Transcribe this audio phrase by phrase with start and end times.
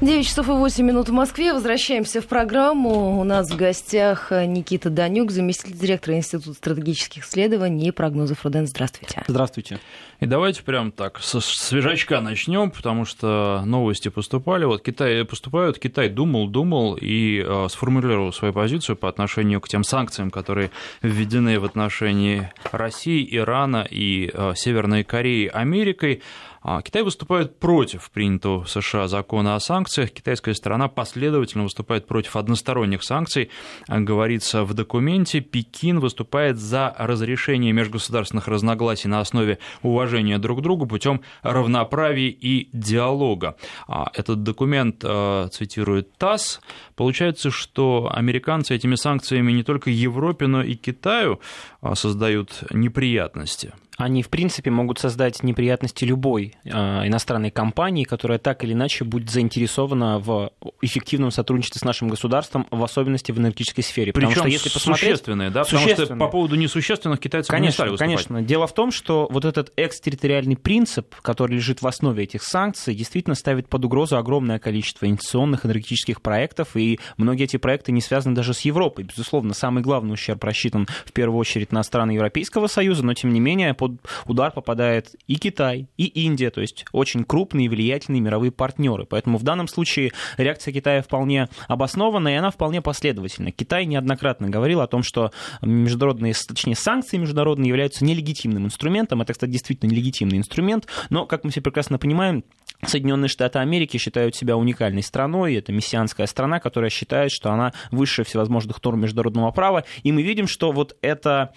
[0.00, 1.52] 9 часов и 8 минут в Москве.
[1.52, 3.20] Возвращаемся в программу.
[3.20, 8.66] У нас в гостях Никита Данюк, заместитель директора Института стратегических исследований и прогнозов Руден.
[8.66, 9.22] Здравствуйте.
[9.28, 9.78] Здравствуйте.
[10.20, 14.64] И давайте прям так со свежачка начнем, потому что новости поступали.
[14.64, 19.84] Вот Китай поступают, Китай думал, думал и э, сформулировал свою позицию по отношению к тем
[19.84, 20.70] санкциям, которые
[21.02, 26.22] введены в отношении России, Ирана и э, Северной Кореи Америкой.
[26.62, 30.10] А Китай выступает против принятого в США закона о санкциях.
[30.10, 33.50] Китайская сторона последовательно выступает против односторонних санкций.
[33.88, 40.86] Говорится в документе, Пекин выступает за разрешение межгосударственных разногласий на основе уважения друг к другу
[40.86, 43.56] путем равноправия и диалога.
[43.88, 46.60] А этот документ э, цитирует ТАСС.
[46.94, 51.40] Получается, что американцы этими санкциями не только Европе, но и Китаю
[51.80, 58.64] э, создают неприятности они, в принципе, могут создать неприятности любой э, иностранной компании, которая так
[58.64, 60.50] или иначе будет заинтересована в
[60.80, 64.12] эффективном сотрудничестве с нашим государством, в особенности в энергетической сфере.
[64.12, 65.10] Причем Потому что если посмотреть...
[65.10, 65.64] существенные, да?
[65.64, 68.26] Потому что по поводу несущественных китайцев конечно, не стали выступать.
[68.26, 68.42] Конечно.
[68.42, 73.34] Дело в том, что вот этот экстерриториальный принцип, который лежит в основе этих санкций, действительно
[73.34, 78.54] ставит под угрозу огромное количество инвестиционных энергетических проектов, и многие эти проекты не связаны даже
[78.54, 79.04] с Европой.
[79.04, 83.40] Безусловно, самый главный ущерб рассчитан в первую очередь на страны Европейского Союза, но тем не
[83.40, 83.89] менее под
[84.26, 89.06] удар попадает и Китай, и Индия, то есть очень крупные и влиятельные мировые партнеры.
[89.06, 93.52] Поэтому в данном случае реакция Китая вполне обоснована, и она вполне последовательна.
[93.52, 99.22] Китай неоднократно говорил о том, что международные, точнее, санкции международные являются нелегитимным инструментом.
[99.22, 102.44] Это, кстати, действительно нелегитимный инструмент, но, как мы все прекрасно понимаем,
[102.86, 108.24] Соединенные Штаты Америки считают себя уникальной страной, это мессианская страна, которая считает, что она выше
[108.24, 111.52] всевозможных норм международного права, и мы видим, что вот это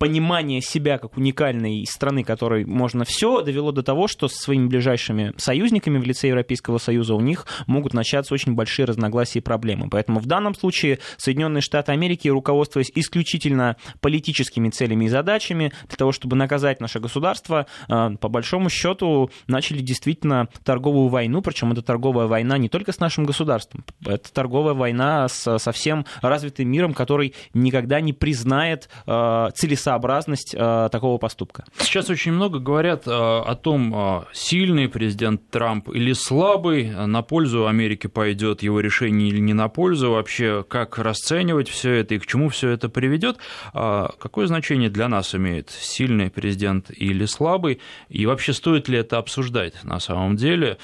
[0.00, 5.34] понимание себя как уникальной страны, которой можно все, довело до того, что со своими ближайшими
[5.36, 9.90] союзниками в лице Европейского Союза у них могут начаться очень большие разногласия и проблемы.
[9.90, 16.12] Поэтому в данном случае Соединенные Штаты Америки, руководствуясь исключительно политическими целями и задачами, для того,
[16.12, 22.26] чтобы наказать наше государство, э, по большому счету начали действительно торговую войну, причем это торговая
[22.26, 27.34] война не только с нашим государством, это торговая война с, со всем развитым миром, который
[27.52, 31.64] никогда не признает э, целесообразность целесообразность э, такого поступка.
[31.78, 37.66] Сейчас очень много говорят э, о том, э, сильный президент Трамп или слабый, на пользу
[37.66, 42.26] Америки пойдет его решение или не на пользу, вообще как расценивать все это и к
[42.26, 43.38] чему все это приведет.
[43.72, 49.84] Какое значение для нас имеет сильный президент или слабый, и вообще стоит ли это обсуждать
[49.84, 50.78] на самом деле,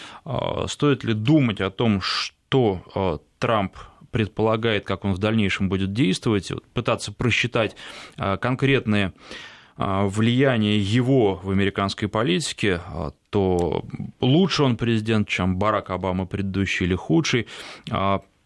[0.67, 3.77] стоит ли думать о том, что Трамп
[4.16, 7.77] предполагает, как он в дальнейшем будет действовать, пытаться просчитать
[8.16, 9.12] а, конкретные
[9.77, 13.84] а, влияние его в американской политике, а, то
[14.22, 17.47] лучше он президент, чем Барак Обама предыдущий или худший,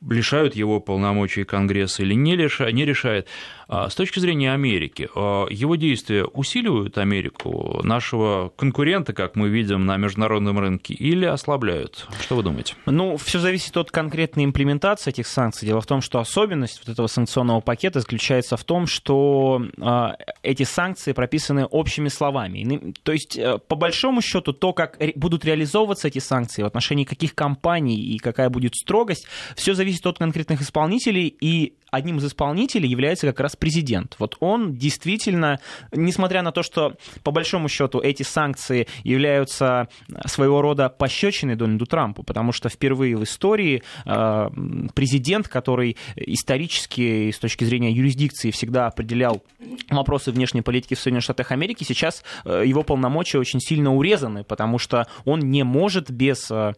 [0.08, 3.28] лишают его полномочий Конгресса или не, лишают, не решает.
[3.72, 9.86] А, с точки зрения Америки, а, его действия усиливают Америку, нашего конкурента, как мы видим
[9.86, 12.08] на международном рынке, или ослабляют?
[12.20, 12.74] Что вы думаете?
[12.86, 15.68] Ну, все зависит от конкретной имплементации этих санкций.
[15.68, 20.64] Дело в том, что особенность вот этого санкционного пакета заключается в том, что а, эти
[20.64, 22.92] санкции прописаны общими словами.
[23.04, 27.36] То есть, э, по большому счету, то, как будут реализовываться эти санкции, в отношении каких
[27.36, 33.26] компаний и какая будет строгость, все зависит от конкретных исполнителей, и одним из исполнителей является
[33.26, 34.16] как раз президент.
[34.18, 35.60] Вот он действительно,
[35.92, 39.88] несмотря на то, что по большому счету эти санкции являются
[40.26, 44.50] своего рода пощечиной Дональду Трампу, потому что впервые в истории э,
[44.94, 49.44] президент, который исторически с точки зрения юрисдикции всегда определял
[49.90, 54.78] вопросы внешней политики в Соединенных Штатах Америки, сейчас э, его полномочия очень сильно урезаны, потому
[54.78, 56.72] что он не может без э,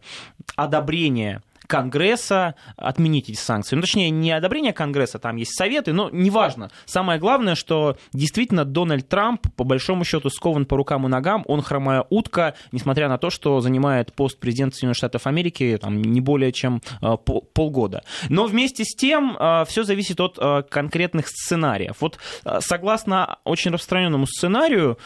[0.55, 3.75] одобрения Конгресса отменить эти санкции.
[3.75, 6.69] Ну, точнее, не одобрение Конгресса, там есть советы, но неважно.
[6.85, 11.61] Самое главное, что действительно Дональд Трамп, по большому счету, скован по рукам и ногам, он
[11.61, 16.51] хромая утка, несмотря на то, что занимает пост президента Соединенных Штатов Америки там, не более
[16.51, 18.03] чем э, пол, полгода.
[18.29, 21.97] Но вместе с тем э, все зависит от э, конкретных сценариев.
[21.99, 22.19] Вот
[22.59, 24.97] согласно очень распространенному сценарию,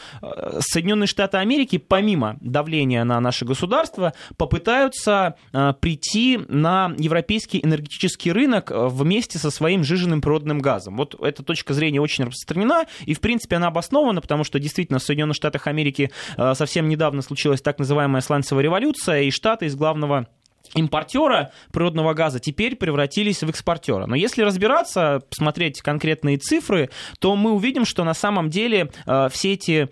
[0.60, 5.36] Соединенные Штаты Америки, помимо давления на наше государство, попытаются
[5.80, 10.96] прийти на европейский энергетический рынок э, вместе со своим жиженным природным газом.
[10.96, 15.02] Вот эта точка зрения очень распространена, и, в принципе, она обоснована, потому что действительно в
[15.02, 20.26] Соединенных Штатах Америки э, совсем недавно случилась так называемая сланцевая революция, и Штаты из главного
[20.74, 24.06] импортера природного газа теперь превратились в экспортера.
[24.06, 29.52] Но если разбираться, посмотреть конкретные цифры, то мы увидим, что на самом деле э, все
[29.52, 29.88] эти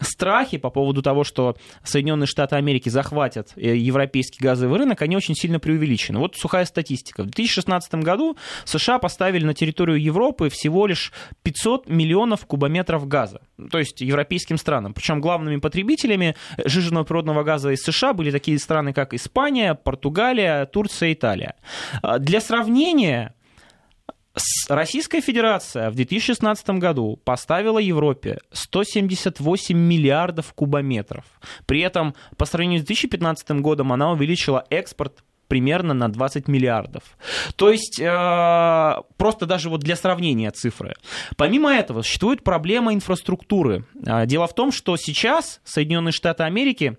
[0.00, 5.34] страхи по поводу того, что Соединенные Штаты Америки захватят э, европейский газовый рынок, они очень
[5.34, 6.18] сильно преувеличены.
[6.18, 7.22] Вот сухая статистика.
[7.22, 11.12] В 2016 году США поставили на территорию Европы всего лишь
[11.42, 13.40] 500 миллионов кубометров газа,
[13.70, 14.94] то есть европейским странам.
[14.94, 16.34] Причем главными потребителями
[16.64, 21.56] жиженного природного газа из США были такие страны, как Испания, Португалия, Португалия, Турция, Италия.
[22.00, 23.34] А, для сравнения,
[24.70, 31.26] Российская Федерация в 2016 году поставила Европе 178 миллиардов кубометров.
[31.66, 37.02] При этом по сравнению с 2015 годом она увеличила экспорт примерно на 20 миллиардов.
[37.56, 40.94] То есть, э, просто даже вот для сравнения цифры.
[41.36, 43.84] Помимо этого, существует проблема инфраструктуры.
[44.06, 46.96] А, дело в том, что сейчас Соединенные Штаты Америки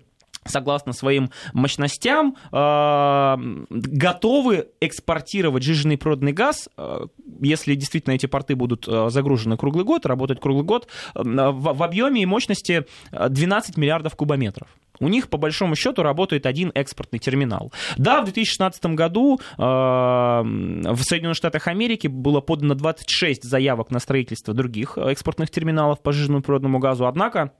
[0.48, 3.36] согласно своим мощностям, э,
[3.70, 7.06] готовы экспортировать жиженый природный газ, э,
[7.40, 12.26] если действительно эти порты будут э, загружены круглый год, работать круглый год, в объеме и
[12.26, 14.68] мощности 12 миллиардов кубометров.
[15.00, 17.72] У них, по большому счету, работает один экспортный терминал.
[17.96, 24.98] Да, в 2016 году в Соединенных Штатах Америки было подано 26 заявок на строительство других
[24.98, 27.52] экспортных терминалов по жиженому природному газу, однако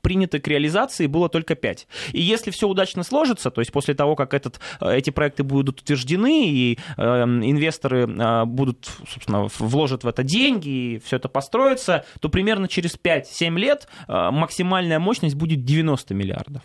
[0.00, 1.86] принято к реализации было только 5.
[2.12, 5.80] И если все удачно сложится, то есть после того, как этот, э, эти проекты будут
[5.80, 12.04] утверждены, и э, инвесторы э, будут, собственно, вложат в это деньги, и все это построится,
[12.20, 16.62] то примерно через 5-7 лет э, максимальная мощность будет 90 миллиардов.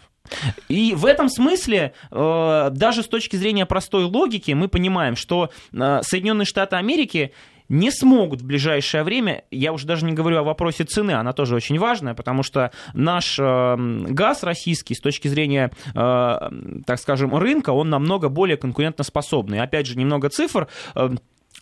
[0.68, 6.00] И в этом смысле, э, даже с точки зрения простой логики, мы понимаем, что э,
[6.04, 7.33] Соединенные Штаты Америки
[7.69, 11.56] не смогут в ближайшее время, я уже даже не говорю о вопросе цены, она тоже
[11.56, 13.75] очень важная, потому что наш э,
[14.10, 16.50] газ российский с точки зрения, э,
[16.86, 19.60] так скажем, рынка, он намного более конкурентоспособный.
[19.60, 20.68] Опять же, немного цифр.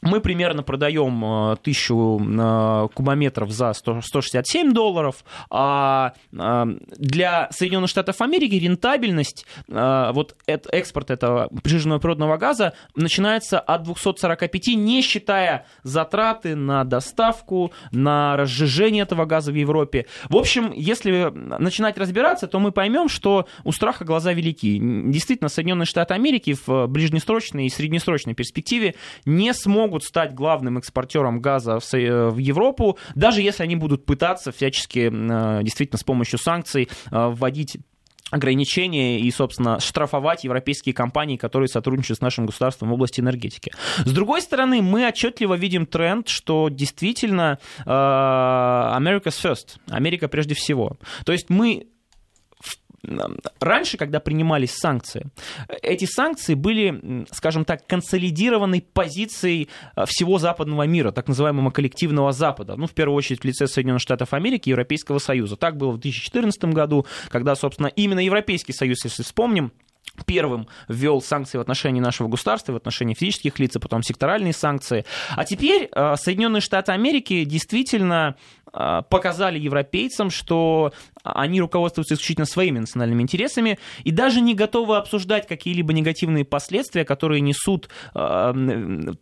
[0.02, 6.66] Э, мы примерно продаем э, тысячу э, кубометров за 100, 167 долларов, а э,
[6.98, 15.02] для Соединенных Штатов Америки рентабельность вот экспорт этого прижиженного природного газа начинается от 245, не
[15.02, 20.06] считая затраты на доставку, на разжижение этого газа в Европе.
[20.30, 24.80] В общем, если начинать разбираться, то мы поймем, что у страха глаза велики.
[24.80, 28.96] Действительно, Соединенные Штаты Америки в ближнесрочной и среднесрочной перспективе
[29.26, 34.06] не смогут могут стать главным экспортером газа в, э, в Европу, даже если они будут
[34.06, 37.78] пытаться всячески э, действительно с помощью санкций э, вводить
[38.30, 43.72] ограничения и, собственно, штрафовать европейские компании, которые сотрудничают с нашим государством в области энергетики.
[44.04, 50.98] С другой стороны, мы отчетливо видим тренд, что действительно America's first, Америка прежде всего.
[51.24, 51.88] То есть мы
[53.60, 55.28] раньше, когда принимались санкции,
[55.82, 62.76] эти санкции были, скажем так, консолидированной позицией э, всего западного мира, так называемого коллективного Запада,
[62.76, 65.56] ну, в первую очередь в лице Соединенных Штатов Америки и Европейского Союза.
[65.56, 69.72] Так было в 2014 году, когда, собственно, именно Европейский Союз, если вспомним,
[70.26, 75.06] первым ввел санкции в отношении нашего государства, в отношении физических лиц, а потом секторальные санкции.
[75.36, 78.36] А теперь э, Соединенные Штаты Америки действительно
[78.74, 80.92] э, показали европейцам, что
[81.24, 87.42] они руководствуются исключительно своими национальными интересами и даже не готовы обсуждать какие-либо негативные последствия, которые
[87.42, 88.54] несут э,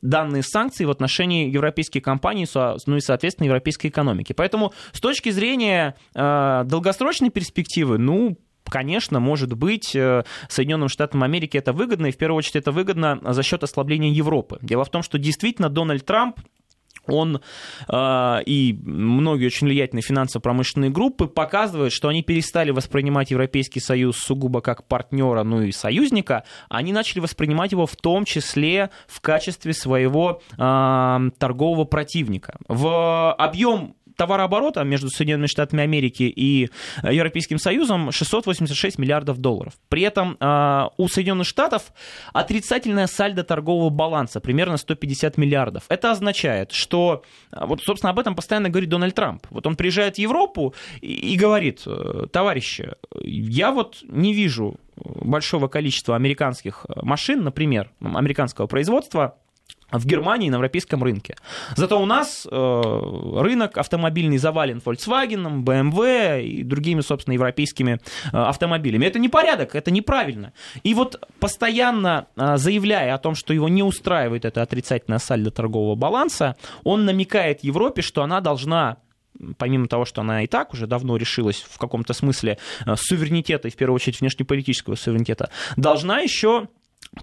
[0.02, 4.34] данные санкции в отношении европейских компаний, ну и, соответственно, европейской экономики.
[4.34, 8.38] Поэтому с точки зрения долгосрочной перспективы, ну,
[8.70, 13.20] конечно, может быть, э, Соединенным Штатам Америки это выгодно, и в первую очередь это выгодно
[13.24, 14.58] за счет ослабления Европы.
[14.62, 16.40] Дело в том, что действительно Дональд Трамп
[17.08, 17.42] он
[17.88, 24.62] э, и многие очень влиятельные финансово-промышленные группы показывают, что они перестали воспринимать Европейский Союз сугубо
[24.62, 30.42] как партнера, ну и союзника, они начали воспринимать его в том числе в качестве своего
[30.58, 32.58] э, торгового противника.
[32.68, 36.70] В объем товарооборота между Соединенными Штатами Америки и
[37.04, 39.74] э, Европейским Союзом 686 миллиардов долларов.
[39.90, 41.94] При этом э, у Соединенных Штатов
[42.34, 45.84] отрицательная сальдо торгового баланса, примерно 150 миллиардов.
[45.90, 49.46] Это означает, что, э, вот, собственно, об этом постоянно говорит Дональд Трамп.
[49.50, 51.86] Вот он приезжает в Европу и, и говорит,
[52.32, 52.92] товарищи,
[53.22, 59.38] я вот не вижу большого количества американских машин, например, американского производства,
[59.98, 61.36] в Германии на европейском рынке.
[61.76, 68.00] Зато у нас э, рынок автомобильный завален Volkswagen, BMW и другими, собственно, европейскими
[68.32, 69.06] э, автомобилями.
[69.06, 70.54] Это не порядок, это неправильно.
[70.84, 75.96] И вот постоянно э, заявляя о том, что его не устраивает это отрицательное сальдо торгового
[75.96, 78.98] баланса, он намекает Европе, что она должна
[79.58, 83.72] помимо того, что она и так уже давно решилась в каком-то смысле э, суверенитета, и
[83.72, 86.68] в первую очередь внешнеполитического суверенитета, должна еще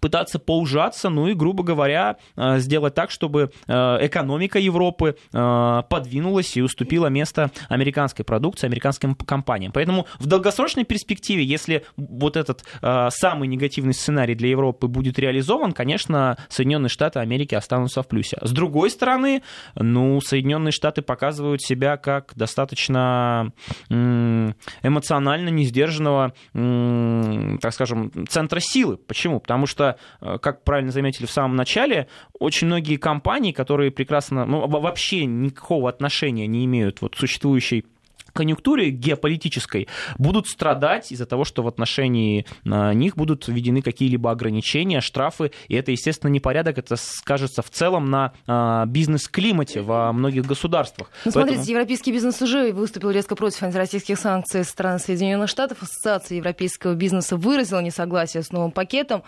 [0.00, 3.72] пытаться поужаться, ну и, грубо говоря, э, сделать так, чтобы э,
[4.06, 9.72] экономика Европы э, подвинулась и уступила место американской продукции, американским компаниям.
[9.72, 16.36] Поэтому в долгосрочной перспективе, если вот этот самый негативный сценарий для Европы будет реализован, конечно,
[16.48, 18.38] Соединенные Штаты Америки останутся в плюсе.
[18.40, 19.42] С другой стороны,
[19.74, 23.52] ну, Соединенные Штаты показывают себя как достаточно
[23.88, 28.96] эмоционально несдержанного, так скажем, центра силы.
[28.96, 29.40] Почему?
[29.40, 32.06] Потому что что, э, как правильно заметили в самом начале,
[32.38, 37.84] очень многие компании, которые прекрасно, ну, вообще никакого отношения не имеют вот существующей
[38.32, 45.00] конъюнктуре геополитической будут страдать из-за того, что в отношении а, них будут введены какие-либо ограничения,
[45.00, 51.10] штрафы, и это, естественно, непорядок, это скажется в целом на а, бизнес-климате во многих государствах.
[51.24, 51.46] Ну, Поэтому...
[51.46, 55.82] смотрите, европейский бизнес уже выступил резко против антироссийских санкций стран Соединенных Штатов.
[55.82, 59.22] Ассоциация европейского бизнеса выразила несогласие с новым пакетом,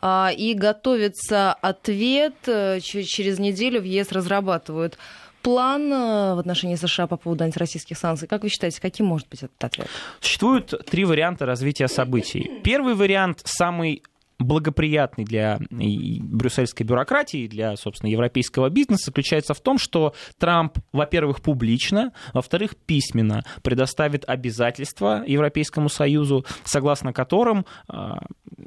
[0.00, 2.34] а, и готовится ответ.
[2.46, 4.98] Э, через неделю в ЕС разрабатывают
[5.42, 8.28] план э, в отношении США по поводу антироссийских санкций?
[8.28, 9.88] Как вы считаете, каким может быть этот ответ?
[10.20, 12.50] Существует три варианта развития событий.
[12.62, 14.02] Первый вариант, самый
[14.38, 22.12] благоприятный для брюссельской бюрократии, для, собственно, европейского бизнеса, заключается в том, что Трамп, во-первых, публично,
[22.32, 28.18] во-вторых, письменно предоставит обязательства Европейскому Союзу, согласно которым а,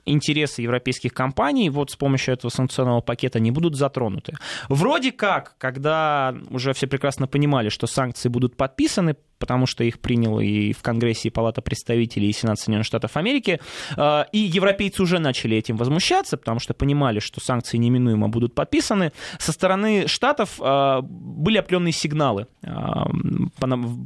[0.06, 4.34] интересы европейских компаний вот с помощью этого санкционного пакета не будут затронуты.
[4.68, 10.40] Вроде как, когда уже все прекрасно понимали, что санкции будут подписаны, потому что их принял
[10.40, 13.60] и в Конгрессе, и Палата представителей, и Сенат Соединенных Штатов Америки.
[13.98, 19.12] А, и европейцы уже начали этим возмущаться, потому что понимали, что санкции неминуемо будут подписаны.
[19.40, 23.08] Со стороны Штатов а, были определенные сигналы а,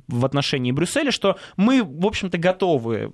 [0.07, 3.11] в отношении Брюсселя, что мы, в общем-то, готовы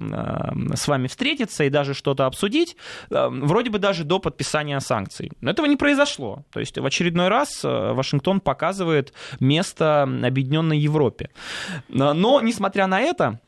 [0.76, 2.78] с вами встретиться и даже что-то обсудить,
[3.10, 5.32] вроде бы даже до подписания санкций.
[5.42, 6.44] Но этого не произошло.
[6.52, 11.32] То есть в очередной раз Вашингтон показывает место Объединенной Европе.
[12.14, 13.40] Но, несмотря на это,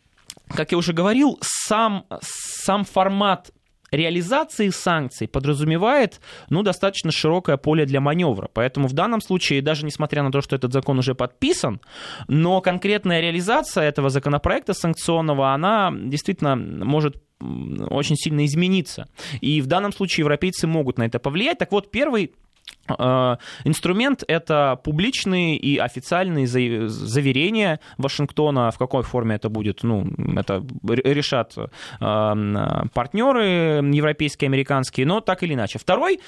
[0.49, 3.51] как я уже говорил, сам, сам формат
[3.93, 8.49] реализации санкций подразумевает ну, достаточно широкое поле для маневра.
[8.51, 11.79] Поэтому в данном случае, даже несмотря на то, что этот закон уже подписан,
[12.27, 19.07] но конкретная реализация этого законопроекта санкционного, она действительно может очень сильно измениться.
[19.41, 21.57] И в данном случае европейцы могут на это повлиять.
[21.57, 22.33] Так вот, первый
[22.87, 28.71] инструмент— это публичные и официальные заверения Вашингтона.
[28.71, 31.67] В какой форме это будет, ну, это решат э,
[32.93, 33.45] партнеры
[33.93, 35.79] европейские, американские, но так или иначе.
[35.79, 36.19] Второй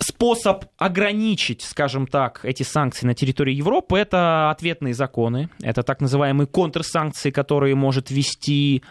[0.00, 6.46] способ ограничить, скажем так, эти санкции на территории Европы, это ответные законы, это так называемые
[6.46, 8.82] контрсанкции, которые может ввести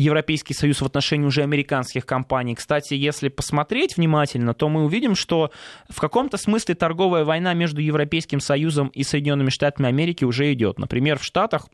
[0.00, 2.54] Европейский Союз в отношении уже американских компаний.
[2.54, 5.50] Кстати, если посмотреть внимательно, то мы увидим, что
[5.88, 10.78] в каком-то смысле торговая война между Европейским Союзом и Соединенными Штатами Америки уже идет.
[10.78, 11.68] Например, в Штатах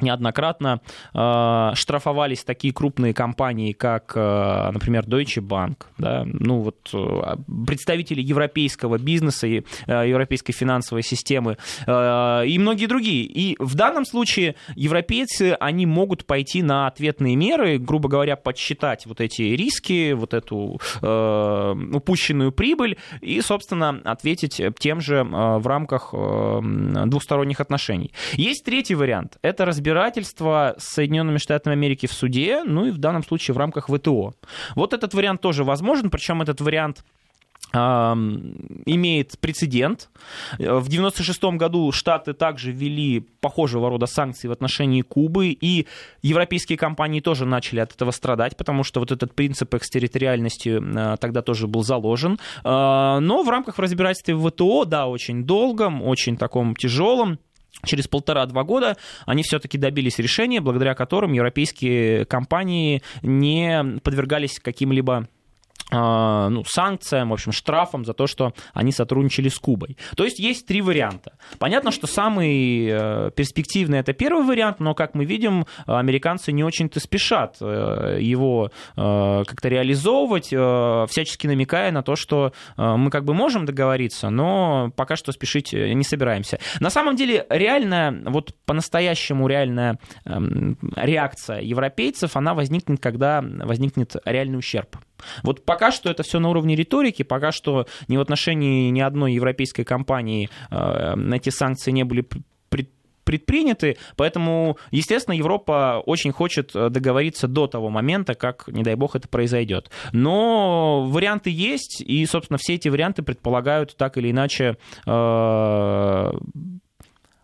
[0.00, 0.80] неоднократно
[1.14, 7.36] э, штрафовались такие крупные компании, как, э, например, Deutsche Bank, да, ну вот э,
[7.66, 13.24] представители европейского бизнеса и э, европейской финансовой системы э, и многие другие.
[13.24, 19.20] И в данном случае европейцы, они могут пойти на ответные меры, грубо говоря, подсчитать вот
[19.20, 26.10] эти риски, вот эту э, упущенную прибыль и, собственно, ответить тем же э, в рамках
[26.12, 26.60] э,
[27.06, 28.12] двусторонних отношений.
[28.32, 29.38] Есть третий вариант.
[29.42, 33.88] Это разбирательство с Соединенными Штатами Америки в суде, ну и в данном случае в рамках
[33.88, 34.34] ВТО.
[34.76, 37.04] Вот этот вариант тоже возможен, причем этот вариант
[37.74, 40.10] имеет прецедент.
[40.58, 45.86] В 1996 году Штаты также ввели похожего рода санкции в отношении Кубы, и
[46.20, 51.40] европейские компании тоже начали от этого страдать, потому что вот этот принцип экстерриториальности а, тогда
[51.40, 52.38] тоже был заложен.
[52.62, 57.38] А, но в рамках разбирательства в ВТО, да, очень долгом, очень таком тяжелом,
[57.84, 65.28] Через полтора-два года они все-таки добились решения, благодаря которым европейские компании не подвергались каким-либо
[65.92, 69.96] ну, санкциям, в общем, штрафам за то, что они сотрудничали с Кубой.
[70.16, 71.34] То есть есть три варианта.
[71.58, 77.00] Понятно, что самый э, перспективный это первый вариант, но, как мы видим, американцы не очень-то
[77.00, 83.66] спешат э, его э, как-то реализовывать, всячески намекая на то, что мы как бы можем
[83.66, 86.58] договориться, но пока что спешить не собираемся.
[86.80, 94.58] На самом деле, реальная, вот по-настоящему реальная эм, реакция европейцев, она возникнет, когда возникнет реальный
[94.58, 94.96] ущерб.
[95.42, 99.34] Вот пока что это все на уровне риторики, пока что ни в отношении ни одной
[99.34, 102.26] европейской компании э, эти санкции не были
[103.24, 109.16] предприняты, поэтому, естественно, Европа очень хочет э, договориться до того момента, как, не дай бог,
[109.16, 109.90] это произойдет.
[110.12, 114.76] Но варианты есть, и, собственно, все эти варианты предполагают так или иначе
[115.06, 116.32] э,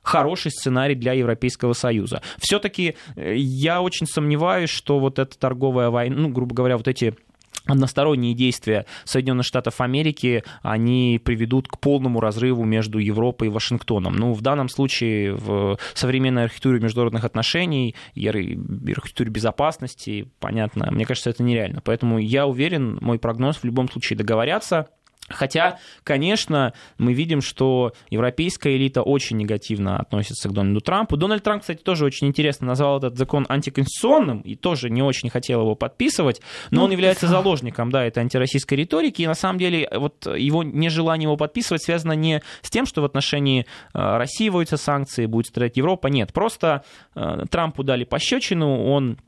[0.03, 2.23] хороший сценарий для Европейского Союза.
[2.39, 7.15] Все-таки э, я очень сомневаюсь, что вот эта торговая война, ну, грубо говоря, вот эти
[7.69, 14.17] односторонние действия Соединенных Штатов Америки, они приведут к полному разрыву между Европой и Вашингтоном.
[14.17, 21.31] Ну, в данном случае в современной архитектуре международных отношений и архитектуре безопасности, понятно, мне кажется,
[21.31, 21.81] это нереально.
[21.85, 24.89] Поэтому я уверен, мой прогноз в любом случае договорятся.
[25.29, 31.17] Хотя, конечно, мы видим, что европейская элита очень негативно относится к Дональду Трампу.
[31.17, 35.61] Дональд Трамп, кстати, тоже очень интересно назвал этот закон антиконституционным и тоже не очень хотел
[35.61, 37.33] его подписывать, но ну, он является да.
[37.33, 39.23] заложником да, этой антироссийской риторики.
[39.23, 43.05] И на самом деле вот его нежелание его подписывать связано не с тем, что в
[43.05, 46.09] отношении э, России вводятся санкции, будет страдать Европа.
[46.09, 49.19] Нет, просто э, Трампу дали пощечину, он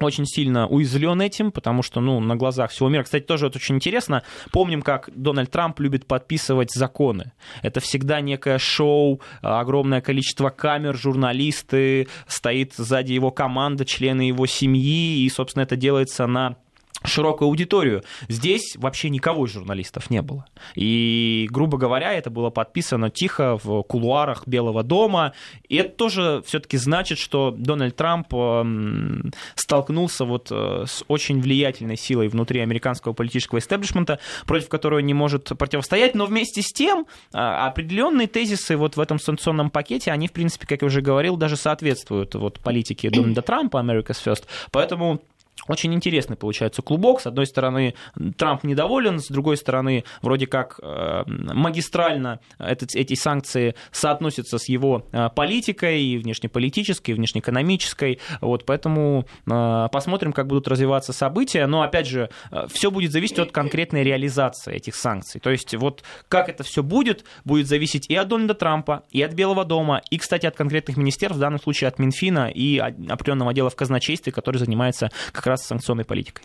[0.00, 3.02] очень сильно уязвлен этим, потому что, ну, на глазах всего мира.
[3.02, 4.22] Кстати, тоже вот очень интересно.
[4.52, 7.32] Помним, как Дональд Трамп любит подписывать законы.
[7.62, 15.24] Это всегда некое шоу, огромное количество камер, журналисты, стоит сзади его команда, члены его семьи,
[15.24, 16.56] и, собственно, это делается на
[17.04, 18.02] широкую аудиторию.
[18.28, 20.46] Здесь вообще никого из журналистов не было.
[20.74, 25.32] И, грубо говоря, это было подписано тихо в кулуарах Белого дома.
[25.68, 31.96] И это тоже все-таки значит, что Дональд Трамп эм, столкнулся вот э, с очень влиятельной
[31.96, 36.14] силой внутри американского политического истеблишмента, против которой не может противостоять.
[36.14, 40.66] Но вместе с тем э, определенные тезисы вот в этом санкционном пакете, они, в принципе,
[40.66, 44.44] как я уже говорил, даже соответствуют вот политике Дональда Трампа, America's First.
[44.70, 45.20] Поэтому
[45.68, 47.20] очень интересный получается клубок.
[47.20, 47.94] С одной стороны,
[48.36, 55.06] Трамп недоволен, с другой стороны, вроде как э, магистрально этот, эти санкции соотносятся с его
[55.12, 58.20] э, политикой, и внешнеполитической, и внешнеэкономической.
[58.40, 61.66] Вот, поэтому э, посмотрим, как будут развиваться события.
[61.66, 62.30] Но, опять же,
[62.68, 65.40] все будет зависеть от конкретной реализации этих санкций.
[65.40, 69.32] То есть, вот как это все будет, будет зависеть и от Дональда Трампа, и от
[69.32, 73.70] Белого дома, и, кстати, от конкретных министерств, в данном случае от Минфина и определенного отдела
[73.70, 76.44] в казначействе, который занимается как раз раз санкционной политикой.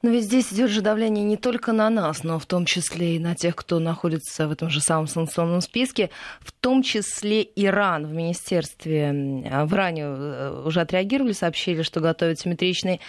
[0.00, 3.18] Но ведь здесь идет же давление не только на нас, но в том числе и
[3.18, 8.06] на тех, кто находится в этом же самом санкционном списке, в том числе Иран.
[8.06, 13.00] В министерстве в Иране э, уже отреагировали, сообщили, что готовят симметричный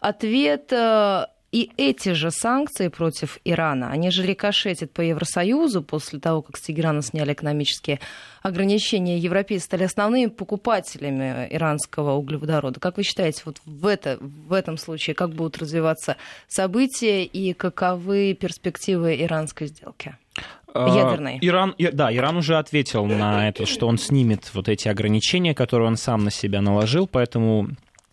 [0.00, 0.72] ответ.
[1.50, 6.60] И эти же санкции против Ирана, они же рикошетят по Евросоюзу после того, как с
[6.60, 8.00] Тегерана сняли экономические
[8.42, 9.18] ограничения.
[9.18, 12.80] Европейцы стали основными покупателями иранского углеводорода.
[12.80, 16.16] Как вы считаете, вот в, это, в этом случае как будут развиваться
[16.48, 20.16] события и каковы перспективы иранской сделки?
[20.74, 21.38] А, ядерной.
[21.40, 25.96] Иран, да, Иран уже ответил на это, что он снимет вот эти ограничения, которые он
[25.96, 27.70] сам на себя наложил, поэтому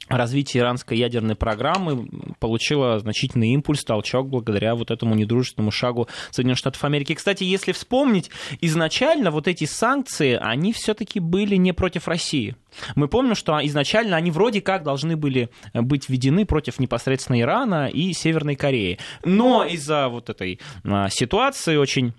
[0.07, 2.07] развитие иранской ядерной программы
[2.39, 7.13] получило значительный импульс, толчок благодаря вот этому недружественному шагу Соединенных Штатов Америки.
[7.13, 8.29] Кстати, если вспомнить,
[8.61, 12.55] изначально вот эти санкции, они все-таки были не против России.
[12.95, 18.13] Мы помним, что изначально они вроде как должны были быть введены против непосредственно Ирана и
[18.13, 18.99] Северной Кореи.
[19.23, 22.13] Но из-за вот этой а, ситуации очень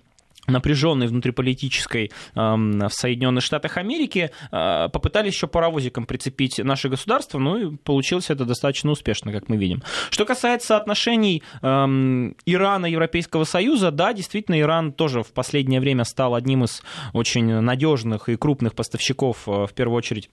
[0.47, 7.75] напряженной внутриполитической в Соединенных Штатах Америки, э, попытались еще паровозиком прицепить наше государство, ну и
[7.75, 9.83] получилось это достаточно успешно, как мы видим.
[10.09, 16.35] Что касается отношений Ирана и Европейского Союза, да, действительно, Иран тоже в последнее время стал
[16.35, 16.81] одним из
[17.13, 20.29] очень надежных и крупных поставщиков, э, в первую очередь,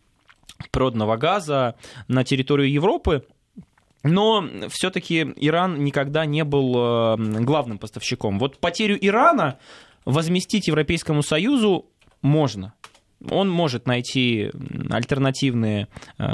[0.70, 1.74] природного газа
[2.08, 3.24] на территорию Европы.
[4.02, 8.38] Но все-таки Иран никогда не был главным поставщиком.
[8.38, 9.58] Вот потерю Ирана
[10.04, 11.86] возместить Европейскому Союзу
[12.22, 12.74] можно.
[13.30, 14.50] Он может найти
[14.90, 15.88] альтернативные,
[16.18, 16.24] э,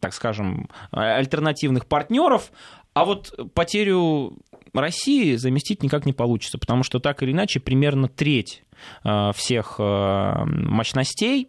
[0.00, 2.50] так скажем, альтернативных партнеров,
[2.94, 4.38] а вот потерю
[4.72, 8.64] России заместить никак не получится, потому что так или иначе примерно треть
[9.04, 11.48] э, всех э, мощностей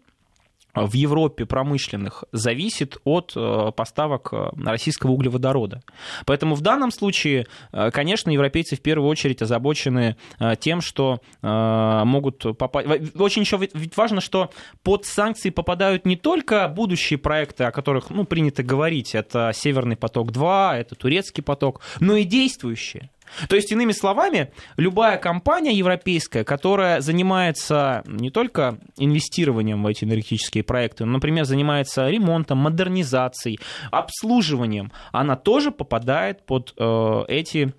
[0.74, 5.82] в Европе промышленных зависит от э, поставок э, российского углеводорода.
[6.24, 10.16] Поэтому в данном случае, э, конечно, европейцы в первую очередь озабочены
[10.60, 12.88] тем, что могут попасть...
[13.16, 13.60] Очень еще
[13.96, 14.50] важно, что
[14.82, 20.74] под санкции попадают не только будущие проекты, о которых ну, принято говорить, это «Северный поток-2»,
[20.74, 23.10] это «Турецкий поток», но и действующие.
[23.48, 30.64] То есть, иными словами, любая компания европейская, которая занимается не только инвестированием в эти энергетические
[30.64, 33.58] проекты, но, например, занимается ремонтом, модернизацией,
[33.90, 37.74] обслуживанием, она тоже попадает под э, эти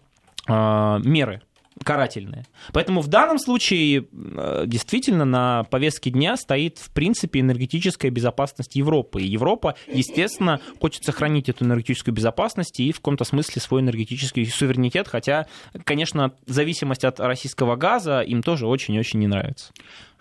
[0.47, 1.41] э, меры.
[1.83, 2.45] Карательные.
[2.71, 9.21] Поэтому в данном случае э, действительно на повестке дня стоит, в принципе, энергетическая безопасность Европы.
[9.21, 15.07] И Европа, естественно, хочет сохранить эту энергетическую безопасность и в каком-то смысле свой энергетический суверенитет,
[15.07, 15.47] хотя,
[15.83, 19.71] конечно, зависимость от российского газа им тоже очень-очень не нравится.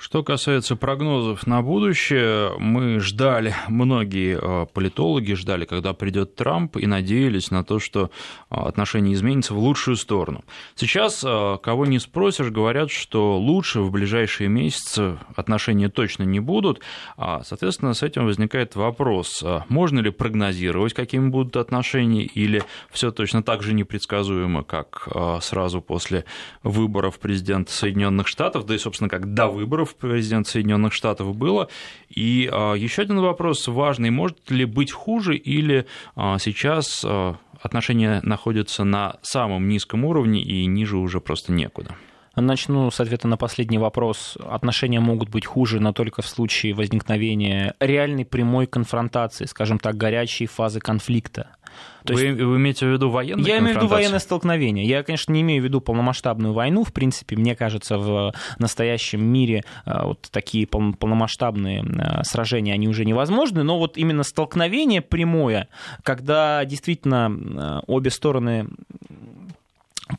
[0.02, 6.88] Что касается прогнозов на будущее, мы ждали, многие э, политологи ждали, когда придет Трамп, и
[6.88, 8.10] надеялись на то, что
[8.50, 10.44] э, отношения изменятся в лучшую сторону.
[10.74, 16.80] Сейчас, э, кого не спросишь, говорят, что лучше в ближайшие месяцы отношения точно не будут.
[17.16, 23.44] А, соответственно, с этим возникает вопрос, можно ли прогнозировать, какими будут отношения, или все точно
[23.44, 25.06] так же непредсказуемо, как
[25.42, 26.24] сразу после
[26.64, 31.68] выборов президента Соединенных Штатов, да и, собственно, как до выборов президент Соединенных Штатов было.
[32.09, 34.11] И а, еще один вопрос важный.
[34.11, 40.66] Может ли быть хуже или а, сейчас а, отношения находятся на самом низком уровне и
[40.66, 41.96] ниже уже просто некуда?
[42.35, 44.38] Начну с ответа на последний вопрос.
[44.40, 50.46] Отношения могут быть хуже, но только в случае возникновения реальной прямой конфронтации, скажем так, горячей
[50.46, 51.57] фазы конфликта.
[52.04, 54.85] То вы, есть, вы имеете в виду военные Я имею в виду военное столкновение.
[54.85, 56.85] Я, конечно, не имею в виду полномасштабную войну.
[56.85, 63.04] В принципе, мне кажется, в настоящем мире э, вот такие полномасштабные э, сражения, они уже
[63.04, 63.62] невозможны.
[63.62, 65.68] Но вот именно столкновение прямое,
[66.02, 68.68] когда действительно э, обе стороны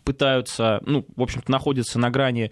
[0.04, 2.52] пытаются, ну, в общем-то, находятся на грани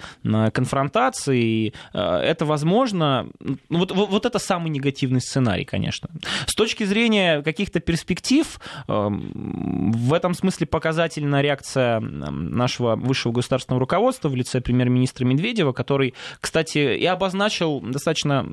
[0.54, 3.28] конфронтации, и э, это возможно,
[3.70, 6.10] ну, вот, вот это самый негативный сценарий, конечно.
[6.46, 14.30] С точки зрения каких-то перспектив, эм, в этом смысле показательна реакция нашего высшего государственного руководства
[14.30, 18.46] в лице премьер-министра Медведева, который, кстати, и обозначил достаточно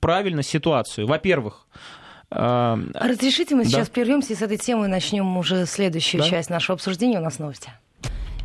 [0.00, 1.06] правильно ситуацию.
[1.06, 1.66] Во-первых,
[2.30, 3.70] э, Разрешите, мы да.
[3.70, 6.28] сейчас прервемся и с этой темой начнем уже следующую да?
[6.28, 7.18] часть нашего обсуждения.
[7.18, 7.70] У нас новости.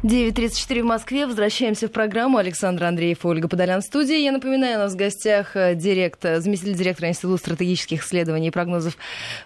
[0.03, 1.25] 9.34 в Москве.
[1.25, 2.37] Возвращаемся в программу.
[2.37, 4.21] Александр Андреев Ольга Подолян в студии.
[4.21, 8.95] Я напоминаю, у нас в гостях э, директ, заместитель директора Института стратегических исследований и прогнозов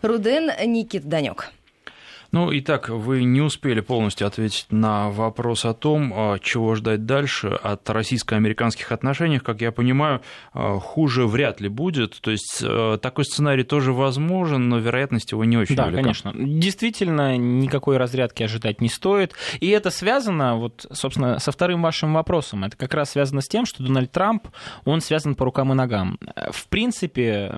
[0.01, 1.51] РУДЕН Никит Данек.
[2.31, 7.49] Ну, итак, вы не успели полностью ответить на вопрос о том, а, чего ждать дальше
[7.49, 9.39] от российско-американских отношений.
[9.39, 10.21] Как я понимаю,
[10.53, 12.21] а, хуже вряд ли будет.
[12.21, 16.03] То есть а, такой сценарий тоже возможен, но вероятность его не очень да, велика.
[16.03, 16.31] конечно.
[16.33, 19.33] Действительно, никакой разрядки ожидать не стоит.
[19.59, 22.63] И это связано, вот, собственно, со вторым вашим вопросом.
[22.63, 24.47] Это как раз связано с тем, что Дональд Трамп,
[24.85, 26.17] он связан по рукам и ногам.
[26.51, 27.55] В принципе,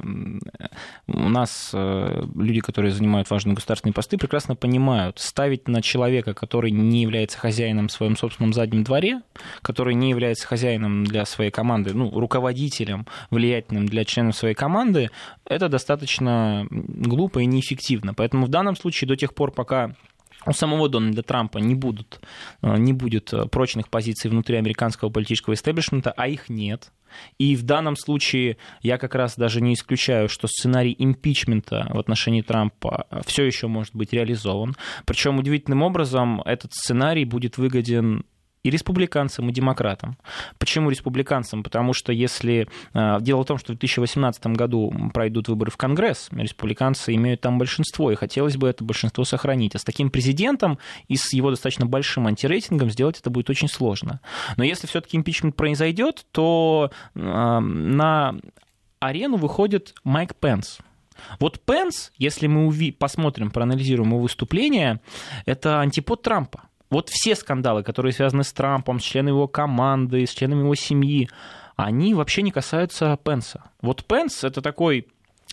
[1.07, 6.71] у нас э, люди, которые занимают важные государственные посты, прекрасно понимают, ставить на человека, который
[6.71, 9.21] не является хозяином в своем собственном заднем дворе,
[9.62, 15.10] который не является хозяином для своей команды, ну, руководителем, влиятельным для членов своей команды,
[15.43, 18.13] это достаточно глупо и неэффективно.
[18.13, 19.95] Поэтому в данном случае до тех пор, пока
[20.45, 22.19] у самого Дональда Трампа не, будут,
[22.62, 26.91] э, не будет э, прочных позиций внутри американского политического истеблишмента, а их нет.
[27.38, 32.41] И в данном случае я как раз даже не исключаю, что сценарий импичмента в отношении
[32.41, 34.75] Трампа э, все еще может быть реализован.
[35.06, 38.25] Причем удивительным образом этот сценарий будет выгоден
[38.63, 40.17] и республиканцам, и демократам.
[40.58, 41.63] Почему республиканцам?
[41.63, 42.67] Потому что если...
[42.93, 47.58] Э, дело в том, что в 2018 году пройдут выборы в Конгресс, республиканцы имеют там
[47.58, 49.76] большинство, и хотелось бы это большинство сохранить.
[49.76, 54.21] А с таким президентом и с его достаточно большим антирейтингом сделать это будет очень сложно.
[54.56, 58.36] Но если все-таки импичмент произойдет, то э, на
[58.99, 60.80] арену выходит Майк Пенс.
[61.39, 64.99] Вот Пенс, если мы посмотрим, проанализируем его выступление,
[65.45, 66.63] это антипод Трампа.
[66.93, 71.27] Вот все скандалы, которые связаны с Трампом, с членами его команды, с членами его семьи,
[71.75, 73.63] они вообще не касаются Пенса.
[73.82, 75.08] Вот Пенс— это такой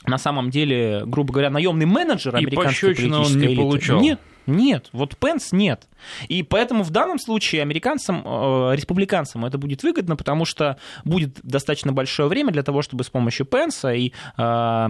[0.06, 3.62] на самом деле, грубо говоря, наемный менеджер американской политической он не элиты.
[3.62, 4.00] получал.
[4.00, 5.88] Нет, нет, вот Пенс нет.
[6.28, 11.92] И поэтому в данном случае американцам, э, республиканцам это будет выгодно, потому что будет достаточно
[11.92, 14.88] большое время для того, чтобы с помощью Пенса и э,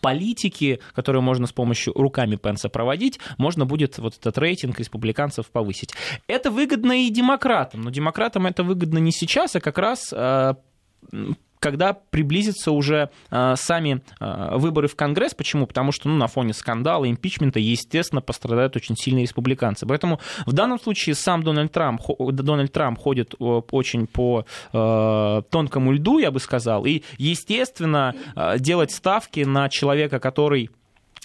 [0.00, 5.92] политики, которые можно с помощью руками Пенса проводить, можно будет вот этот рейтинг республиканцев повысить.
[6.26, 10.54] Это выгодно и демократам, но демократам это выгодно не сейчас, а как раз э,
[11.62, 15.32] когда приблизятся уже э, сами э, выборы в Конгресс.
[15.32, 15.68] Почему?
[15.68, 19.86] Потому что ну, на фоне скандала, импичмента, естественно, пострадают очень сильные республиканцы.
[19.86, 26.18] Поэтому в данном случае сам Дональд Трамп, Дональд Трамп ходит очень по э, тонкому льду,
[26.18, 28.16] я бы сказал, и, естественно,
[28.58, 30.70] делать ставки на человека, который,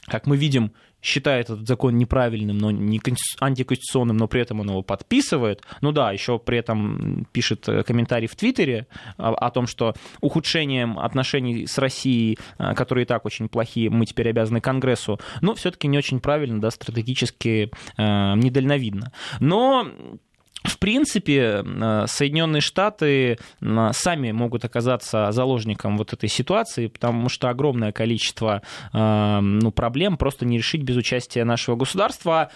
[0.06, 3.02] как мы видим, считает этот закон неправильным, но не
[3.40, 5.62] антиконституционным, но при этом он его подписывает.
[5.82, 11.00] Ну да, еще при этом пишет э, комментарий в Твиттере о, о том, что ухудшением
[11.00, 15.88] отношений с Россией, э, которые и так очень плохие, мы теперь обязаны Конгрессу, но все-таки
[15.88, 19.12] не очень правильно, да, стратегически э, недальновидно.
[19.40, 19.88] Но
[20.70, 21.64] в принципе,
[22.08, 28.62] Соединенные Штаты сами могут оказаться заложником вот этой ситуации, потому что огромное количество
[28.94, 32.52] ну, проблем просто не решить без участия нашего государства.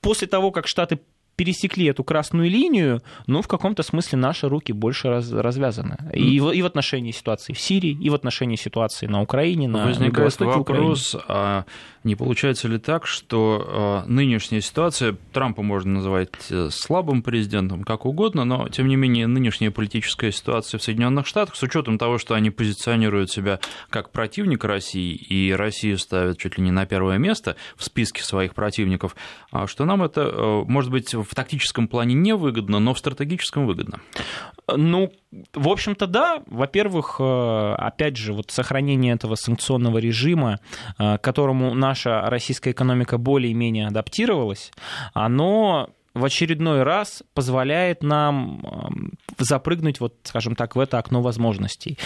[0.00, 1.00] После того, как Штаты
[1.36, 5.96] пересекли эту красную линию, ну, в каком-то смысле наши руки больше раз, развязаны.
[6.12, 9.86] И, в, и в отношении ситуации в Сирии, и в отношении ситуации на Украине, на
[9.86, 11.24] Возникает вопрос, Украины.
[11.28, 11.64] а
[12.04, 18.04] не получается ли так, что а, нынешняя ситуация, Трампа можно назвать э, слабым президентом, как
[18.04, 22.34] угодно, но, тем не менее, нынешняя политическая ситуация в Соединенных Штатах, с учетом того, что
[22.34, 27.56] они позиционируют себя как противник России, и Россию ставят чуть ли не на первое место
[27.76, 29.16] в списке своих противников,
[29.50, 34.00] а что нам это, э, может быть, в тактическом плане невыгодно, но в стратегическом выгодно.
[34.68, 35.12] Ну,
[35.52, 36.42] в общем-то, да.
[36.46, 40.60] Во-первых, э, опять же, вот сохранение этого санкционного режима,
[40.98, 44.72] к которому наша российская экономика более-менее адаптировалась,
[45.12, 51.98] оно в очередной раз позволяет нам эм, запрыгнуть, вот, скажем так, в это окно возможностей.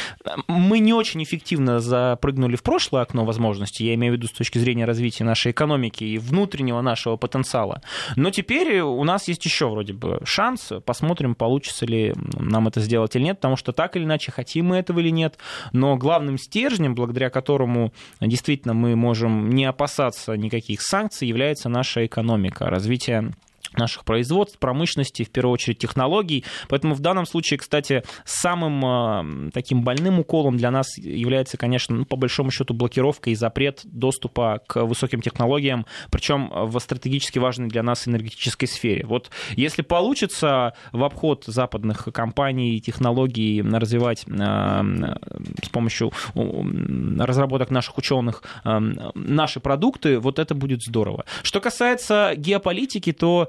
[0.46, 4.58] Мы не очень эффективно запрыгнули в прошлое окно возможностей, я имею в виду с точки
[4.58, 7.82] зрения развития нашей экономики и внутреннего нашего потенциала.
[8.16, 13.14] Но теперь у нас есть еще вроде бы шанс, посмотрим, получится ли нам это сделать
[13.14, 15.36] или нет, потому что так или иначе, хотим мы этого или нет,
[15.72, 22.70] но главным стержнем, благодаря которому действительно мы можем не опасаться никаких санкций, является наша экономика,
[22.70, 23.32] развитие
[23.76, 26.44] наших производств, промышленности, в первую очередь технологий.
[26.68, 32.04] Поэтому в данном случае, кстати, самым э, таким больным уколом для нас является, конечно, ну,
[32.04, 37.82] по большому счету блокировка и запрет доступа к высоким технологиям, причем в стратегически важной для
[37.82, 39.04] нас энергетической сфере.
[39.06, 44.82] Вот если получится в обход западных компаний и технологий развивать э,
[45.62, 48.78] с помощью разработок наших ученых э,
[49.14, 51.24] наши продукты, вот это будет здорово.
[51.42, 53.48] Что касается геополитики, то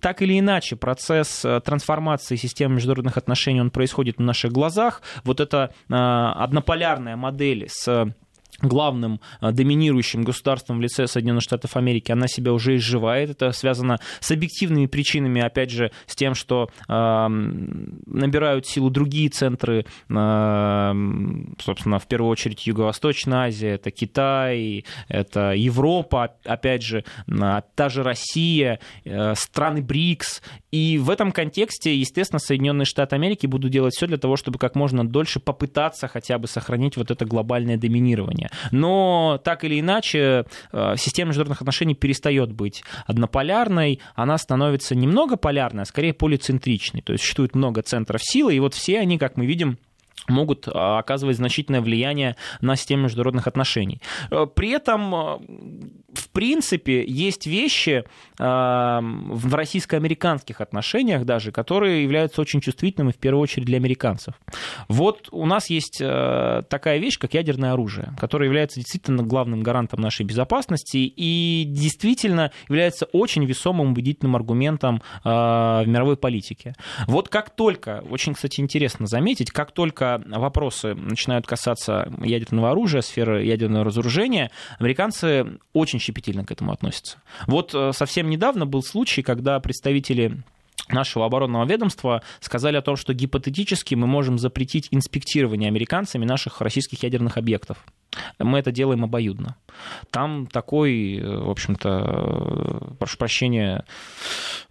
[0.00, 5.02] так или иначе процесс э, трансформации системы международных отношений, он происходит на наших глазах.
[5.24, 8.12] Вот эта э, однополярная модель с
[8.60, 13.30] главным э, доминирующим государством в лице Соединенных Штатов Америки, она себя уже изживает.
[13.30, 19.86] Это связано с объективными причинами, опять же, с тем, что э, набирают силу другие центры,
[20.08, 20.92] э,
[21.60, 28.02] собственно, в первую очередь Юго-Восточная Азия, это Китай, это Европа, опять же, э, та же
[28.02, 30.42] Россия, э, страны БРИКС.
[30.72, 34.74] И в этом контексте, естественно, Соединенные Штаты Америки будут делать все для того, чтобы как
[34.74, 38.37] можно дольше попытаться хотя бы сохранить вот это глобальное доминирование.
[38.70, 45.82] Но так или иначе, э, система международных отношений перестает быть однополярной, она становится немного полярной,
[45.82, 47.02] а скорее полицентричной.
[47.02, 49.78] То есть существует много центров силы, и вот все они, как мы видим,
[50.28, 54.00] могут а, оказывать значительное влияние на систему международных отношений.
[54.30, 55.38] Э, при этом, э,
[56.12, 58.04] в принципе, есть вещи
[58.38, 64.34] э, в российско-американских отношениях даже, которые являются очень чувствительными, в первую очередь, для американцев.
[64.88, 70.24] Вот у нас есть такая вещь, как ядерное оружие, которое является действительно главным гарантом нашей
[70.24, 76.74] безопасности и действительно является очень весомым убедительным аргументом в мировой политике.
[77.06, 83.44] Вот как только, очень, кстати, интересно заметить, как только вопросы начинают касаться ядерного оружия, сферы
[83.44, 87.18] ядерного разоружения, американцы очень щепетильно к этому относятся.
[87.46, 90.42] Вот э, совсем недавно был случай, когда представители
[90.88, 97.02] нашего оборонного ведомства сказали о том, что гипотетически мы можем запретить инспектирование американцами наших российских
[97.02, 97.84] ядерных объектов.
[98.38, 99.56] Мы это делаем обоюдно.
[100.10, 103.84] Там такой, э, в общем-то, прошу прощения,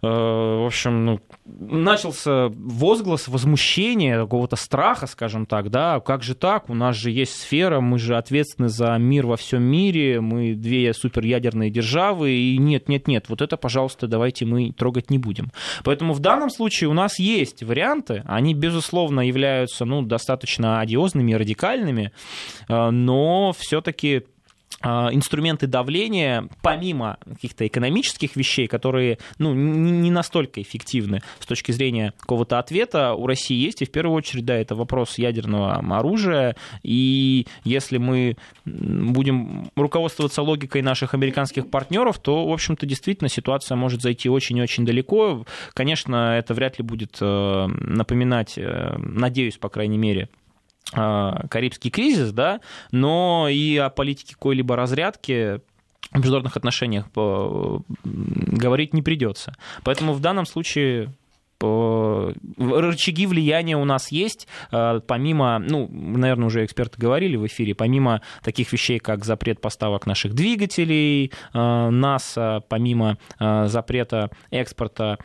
[0.02, 6.68] э, в общем, ну, начался возглас возмущения, какого-то страха, скажем так, да, как же так,
[6.70, 10.92] у нас же есть сфера, мы же ответственны за мир во всем мире, мы две
[10.92, 15.50] суперядерные державы, и нет, нет, нет, вот это, пожалуйста, давайте мы трогать не будем.
[15.84, 22.12] Поэтому в данном случае у нас есть варианты, они, безусловно, являются, ну, достаточно одиозными радикальными,
[22.68, 22.90] э,
[23.38, 24.24] но все-таки
[24.80, 32.14] а, инструменты давления, помимо каких-то экономических вещей, которые ну, не настолько эффективны с точки зрения
[32.18, 33.82] какого-то ответа, у России есть.
[33.82, 36.56] И в первую очередь, да, это вопрос ядерного оружия.
[36.82, 44.02] И если мы будем руководствоваться логикой наших американских партнеров, то, в общем-то, действительно ситуация может
[44.02, 45.44] зайти очень и очень далеко.
[45.74, 50.28] Конечно, это вряд ли будет э, напоминать, э, надеюсь, по крайней мере,
[50.90, 55.60] Карибский кризис, да, но и о политике какой-либо разрядки
[56.10, 57.06] в международных отношениях
[58.04, 59.54] говорить не придется.
[59.84, 61.12] Поэтому в данном случае
[61.60, 68.72] рычаги влияния у нас есть, помимо, ну, наверное, уже эксперты говорили в эфире, помимо таких
[68.72, 75.18] вещей, как запрет поставок наших двигателей, НАСА, помимо запрета экспорта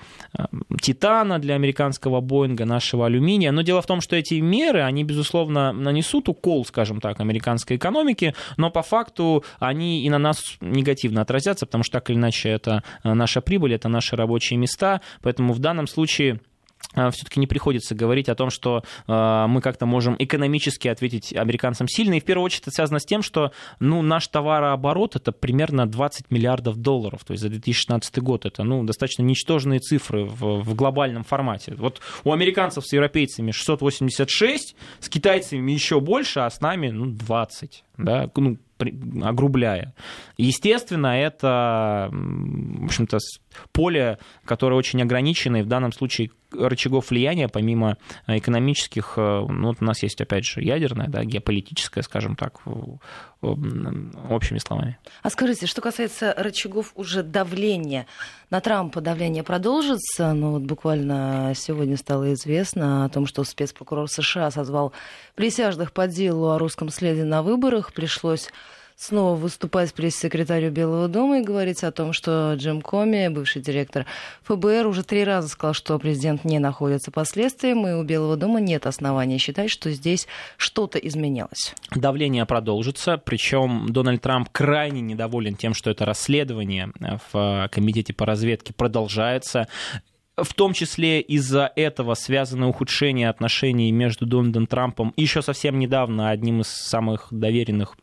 [0.82, 3.52] титана для американского Боинга, нашего алюминия.
[3.52, 8.34] Но дело в том, что эти меры, они, безусловно, нанесут укол, скажем так, американской экономике,
[8.58, 12.84] но по факту они и на нас негативно отразятся, потому что так или иначе это
[13.04, 16.23] наша прибыль, это наши рабочие места, поэтому в данном случае а,
[17.12, 22.16] все-таки не приходится говорить о том, что э, мы как-то можем экономически ответить американцам сильно.
[22.16, 26.30] И в первую очередь это связано с тем, что ну, наш товарооборот это примерно 20
[26.30, 27.24] миллиардов долларов.
[27.26, 31.74] То есть за 2016 год это ну, достаточно ничтожные цифры в, в глобальном формате.
[31.78, 37.84] Вот у американцев с европейцами 686, с китайцами еще больше, а с нами ну, 20.
[37.98, 38.30] Да?
[38.36, 38.58] Ну,
[39.24, 39.94] огрубляя.
[40.38, 43.20] Естественно, это, в общем-то,
[43.72, 49.78] поле, которое очень ограничено, и в данном случае рычагов влияния, помимо экономических, э, ну, вот
[49.82, 52.62] у нас есть, опять же, ядерное, да, геополитическое, скажем так,
[53.42, 54.98] общими словами.
[55.22, 58.08] А скажите, что касается рычагов уже давления,
[58.50, 60.34] на Трампа давление продолжится?
[60.34, 64.94] Ну, вот буквально сегодня стало известно о том, что спецпрокурор США созвал
[65.36, 67.94] присяжных по делу о русском следе на выборах.
[67.94, 68.50] Пришлось
[68.96, 74.06] снова выступать пресс-секретарю Белого дома и говорить о том, что Джим Коми, бывший директор
[74.44, 78.60] ФБР, уже три раза сказал, что президент не находится под следствием, и у Белого дома
[78.60, 80.28] нет оснований считать, что здесь
[80.58, 81.74] что-то изменилось.
[81.96, 86.92] Давление продолжится, причем Дональд Трамп крайне недоволен тем, что это расследование
[87.32, 89.68] в Комитете по разведке продолжается
[90.36, 96.30] в том числе из-за этого связано ухудшение отношений между Дональдом Трампом и еще совсем недавно
[96.30, 97.96] одним из самых доверенных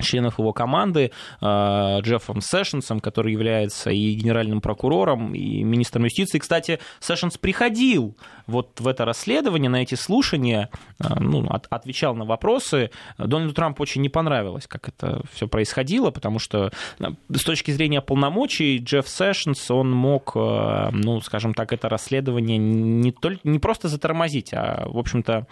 [0.00, 6.38] членов его команды э, Джеффом Сэшенсом, который является и генеральным прокурором, и министром юстиции.
[6.38, 10.70] Кстати, Сэшенс приходил вот в это расследование, на эти слушания,
[11.00, 12.90] э, ну, от, отвечал на вопросы.
[13.18, 18.00] Дональду Трампу очень не понравилось, как это все происходило, потому что э, с точки зрения
[18.00, 24.52] полномочий Джефф Сэшенс, он мог, ну, скажем так, это расследование не, только, не просто затормозить,
[24.52, 25.46] а, в общем-то,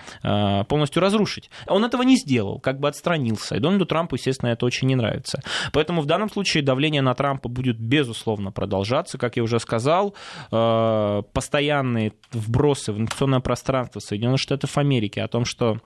[0.69, 1.51] полностью разрушить.
[1.67, 3.57] Он этого не сделал, как бы отстранился.
[3.57, 5.43] И Дональду Трампу, естественно, это очень не нравится.
[5.73, 9.19] Поэтому в данном случае давление на Трампа будет, безусловно, продолжаться.
[9.19, 10.15] Как я уже сказал,
[10.51, 15.79] э, постоянные вбросы в информационное пространство Соединенных Штатов Америки о том, что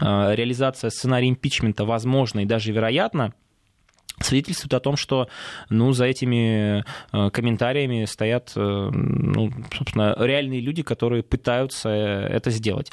[0.00, 3.34] э, реализация сценария импичмента возможна и даже вероятна,
[4.20, 5.28] свидетельствует о том, что
[5.68, 12.90] ну, за этими э, комментариями стоят ну, собственно, реальные люди, которые пытаются это сделать.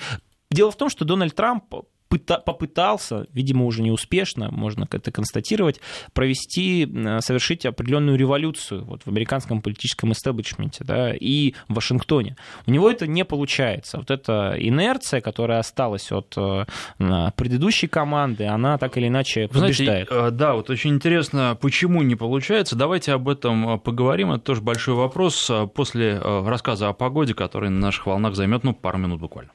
[0.51, 1.73] Дело в том, что Дональд Трамп
[2.17, 5.79] попытался, видимо, уже неуспешно, можно это констатировать,
[6.13, 12.35] провести, э, совершить определенную революцию вот в американском политическом истеблишменте да, и в Вашингтоне.
[12.67, 13.97] У него это не получается.
[13.97, 16.65] Вот эта инерция, которая осталась от э,
[17.35, 20.07] предыдущей команды, она так или иначе побеждает.
[20.07, 22.75] Знаете, э, да, вот очень интересно, почему не получается.
[22.75, 24.31] Давайте об этом поговорим.
[24.31, 28.97] Это тоже большой вопрос после рассказа о погоде, который на наших волнах займет ну, пару
[28.97, 29.51] минут буквально.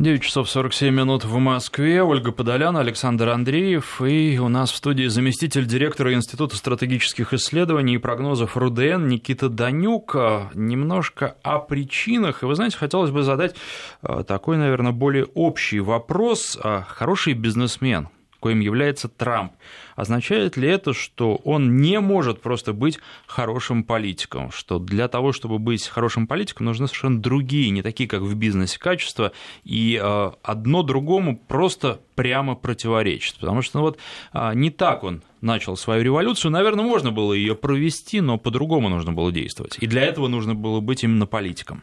[0.00, 2.02] 9 часов 47 минут в Москве.
[2.02, 4.02] Ольга Подоляна, Александр Андреев.
[4.02, 10.16] И у нас в студии заместитель директора Института стратегических исследований и прогнозов РУДН Никита Данюк.
[10.52, 12.42] Немножко о причинах.
[12.42, 13.54] И вы знаете, хотелось бы задать
[14.02, 16.58] э, такой, наверное, более общий вопрос.
[16.88, 18.08] Хороший бизнесмен,
[18.44, 19.52] коим является Трамп,
[19.96, 25.58] означает ли это, что он не может просто быть хорошим политиком, что для того, чтобы
[25.58, 29.32] быть хорошим политиком, нужны совершенно другие, не такие, как в бизнесе, качества,
[29.64, 33.98] и э, одно другому просто прямо противоречит, потому что ну, вот
[34.34, 39.14] а, не так он начал свою революцию, наверное, можно было ее провести, но по-другому нужно
[39.14, 41.82] было действовать, и для этого нужно было быть именно политиком.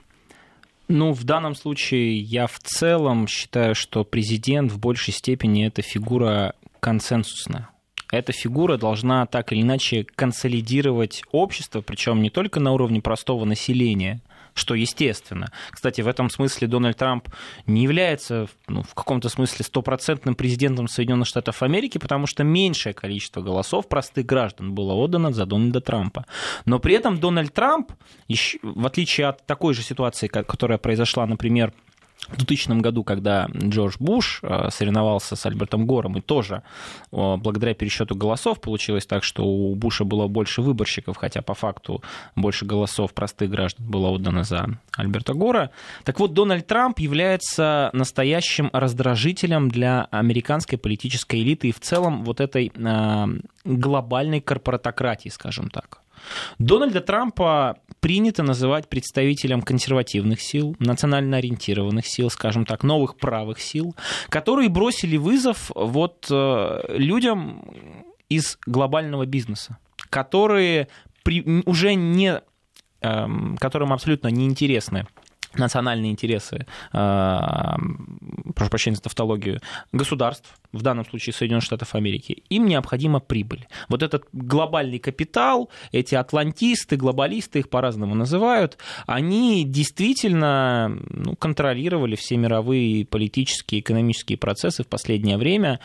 [0.87, 6.53] Ну, в данном случае я в целом считаю, что президент в большей степени это фигура
[6.79, 7.69] консенсусная.
[8.11, 14.19] Эта фигура должна так или иначе консолидировать общество, причем не только на уровне простого населения,
[14.53, 15.51] что естественно.
[15.71, 17.27] Кстати, в этом смысле Дональд Трамп
[17.65, 23.41] не является ну, в каком-то смысле стопроцентным президентом Соединенных Штатов Америки, потому что меньшее количество
[23.41, 26.25] голосов простых граждан было отдано за Дональда Трампа.
[26.65, 27.91] Но при этом Дональд Трамп,
[28.61, 31.73] в отличие от такой же ситуации, которая произошла, например,
[32.29, 36.63] в 2000 году, когда Джордж Буш э, соревновался с Альбертом Гором, и тоже
[37.11, 42.01] благодаря пересчету голосов получилось так, что у Буша было больше выборщиков, хотя по факту
[42.35, 45.71] больше голосов простых граждан было отдано за Альберта Гора.
[46.03, 52.39] Так вот, Дональд Трамп является настоящим раздражителем для американской политической элиты и в целом вот
[52.39, 53.27] этой э,
[53.65, 56.00] глобальной корпоратократии, скажем так.
[56.59, 63.95] Дональда Трампа принято называть представителем консервативных сил, национально ориентированных сил, скажем так, новых правых сил,
[64.29, 67.63] которые бросили вызов вот э, людям
[68.29, 69.77] из глобального бизнеса,
[70.09, 70.87] которые
[71.23, 72.41] при, уже не,
[73.01, 73.27] э,
[73.59, 75.05] которым абсолютно неинтересны
[75.55, 77.39] национальные интересы, э,
[78.55, 79.59] прошу прощения за тавтологию,
[79.91, 83.67] государств, в данном случае Соединенных Штатов Америки, им необходима прибыль.
[83.89, 92.37] Вот этот глобальный капитал, эти атлантисты, глобалисты, их по-разному называют, они действительно ну, контролировали все
[92.37, 95.79] мировые политические, экономические процессы в последнее время.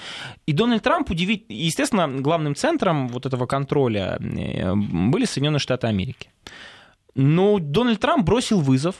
[0.47, 6.31] И Дональд Трамп удивить, естественно, главным центром вот этого контроля э, были Соединенные Штаты Америки.
[7.15, 8.95] Но Дональд Трамп бросил вызов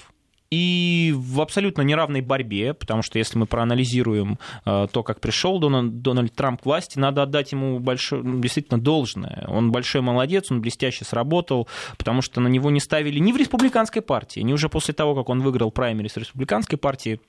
[0.51, 6.35] и в абсолютно неравной борьбе, потому что если мы проанализируем э, то, как пришел Дональд,
[6.35, 9.45] Трамп к власти, надо отдать ему большое, ну, действительно должное.
[9.49, 14.03] Он большой молодец, он блестяще сработал, потому что на него не ставили ни в республиканской
[14.03, 17.21] партии, ни уже после того, как он выиграл праймерис республиканской партии,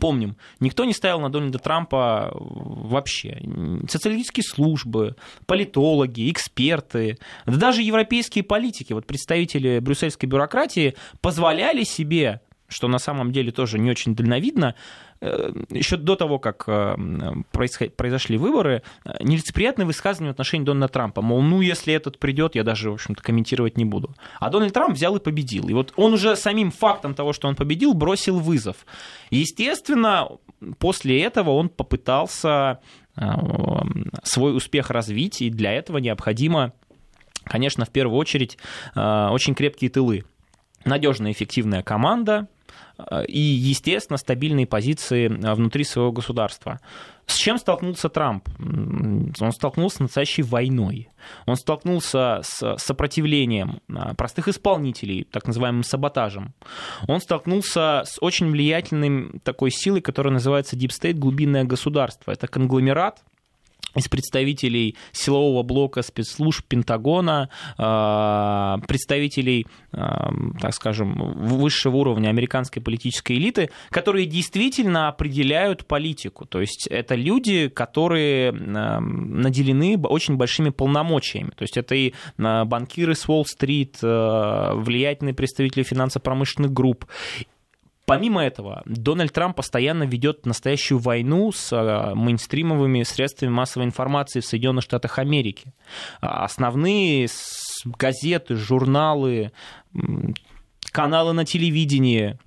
[0.00, 3.40] Помним, никто не ставил на Дональда Трампа вообще.
[3.88, 5.14] Социологические службы,
[5.46, 13.32] политологи, эксперты, да даже европейские политики, вот представители брюссельской бюрократии позволяли себе что на самом
[13.32, 14.74] деле тоже не очень дальновидно,
[15.20, 16.96] э, еще до того, как э,
[17.50, 21.22] произошли выборы, э, нелицеприятные высказывания в отношении Дональда Трампа.
[21.22, 24.14] Мол, ну, если этот придет, я даже, в общем-то, комментировать не буду.
[24.38, 25.68] А Дональд Трамп взял и победил.
[25.68, 28.76] И вот он уже самим фактом того, что он победил, бросил вызов.
[29.30, 30.28] Естественно,
[30.78, 32.80] после этого он попытался
[34.22, 36.72] свой успех развить, и для этого необходимо,
[37.42, 38.58] конечно, в первую очередь,
[38.94, 40.24] очень крепкие тылы.
[40.84, 42.46] Надежная, эффективная команда,
[43.28, 46.80] и, естественно, стабильные позиции э, внутри своего государства.
[47.26, 48.48] С чем столкнулся Трамп?
[48.58, 51.08] Он столкнулся с настоящей войной.
[51.46, 56.54] Он столкнулся с сопротивлением э, простых исполнителей, так называемым саботажем.
[57.06, 62.32] Он столкнулся с очень влиятельной такой силой, которая называется Deep State, глубинное государство.
[62.32, 63.22] Это конгломерат,
[63.94, 70.30] из представителей силового блока спецслужб Пентагона, а, представителей, а,
[70.60, 76.44] так скажем, высшего уровня американской политической элиты, которые действительно определяют политику.
[76.44, 81.50] То есть это люди, которые а, наделены очень большими полномочиями.
[81.50, 87.06] То есть это и банкиры с Уолл-стрит, влиятельные представители финансово-промышленных групп.
[88.08, 94.46] Помимо этого, Дональд Трамп постоянно ведет настоящую войну с а, мейнстримовыми средствами массовой информации в
[94.46, 95.74] Соединенных Штатах Америки.
[96.22, 97.28] А, основные
[97.84, 99.52] газеты, журналы,
[100.90, 102.38] каналы на телевидении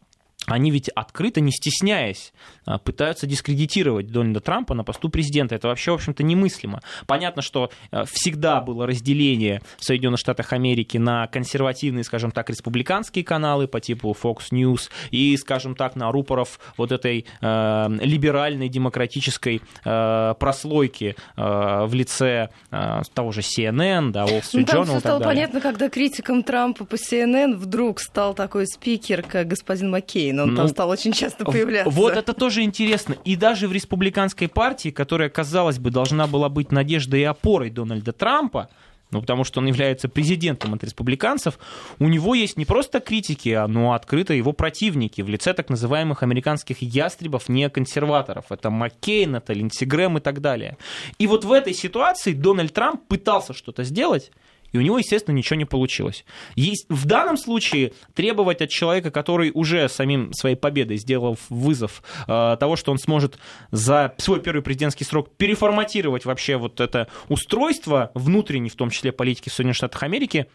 [0.51, 2.33] они ведь открыто, не стесняясь,
[2.65, 5.55] а, пытаются дискредитировать Дональда Трампа на посту президента.
[5.55, 6.81] Это вообще, в общем-то, немыслимо.
[7.07, 13.23] Понятно, что а, всегда было разделение в Соединенных Штатах Америки на консервативные, скажем так, республиканские
[13.23, 19.61] каналы по типу Fox News и, скажем так, на рупоров вот этой э, либеральной демократической
[19.85, 24.85] э, прослойки э, в лице э, того же CNN, да, Wall Street ну, там Journal.
[24.85, 30.11] Все стало понятно, когда критиком Трампа по CNN вдруг стал такой спикер, как господин Маккейн
[30.11, 31.89] Кейн, он ну, там стал очень часто появляться.
[31.89, 33.15] Вот это тоже интересно.
[33.25, 38.11] И даже в республиканской партии, которая, казалось бы, должна была быть надеждой и опорой Дональда
[38.11, 38.69] Трампа,
[39.11, 41.59] ну, потому что он является президентом от республиканцев,
[41.99, 46.23] у него есть не просто критики, а, но открыто его противники в лице так называемых
[46.23, 48.45] американских ястребов, не консерваторов.
[48.49, 50.77] Это Маккейн, это Линдси Грэм и так далее.
[51.17, 54.31] И вот в этой ситуации Дональд Трамп пытался что-то сделать,
[54.71, 56.25] и у него, естественно, ничего не получилось.
[56.55, 62.57] Есть, в данном случае требовать от человека, который уже самим своей победой сделал вызов э,
[62.59, 63.37] того, что он сможет
[63.71, 69.49] за свой первый президентский срок переформатировать вообще вот это устройство внутренней, в том числе политики
[69.49, 70.47] в Соединенных Штатах Америки,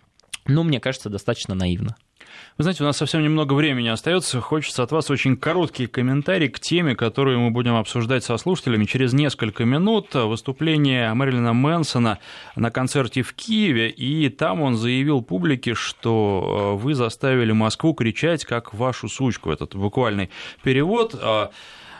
[0.48, 1.96] ну, мне кажется, достаточно наивно.
[2.58, 4.40] Вы знаете, у нас совсем немного времени остается.
[4.40, 9.12] Хочется от вас очень короткий комментарий к теме, которую мы будем обсуждать со слушателями через
[9.12, 10.14] несколько минут.
[10.14, 12.18] Выступление Мэрилина Мэнсона
[12.56, 18.46] на концерте в Киеве, и там он заявил публике, что э, вы заставили Москву кричать
[18.46, 19.50] как вашу сучку.
[19.50, 20.30] Этот буквальный
[20.62, 21.14] перевод.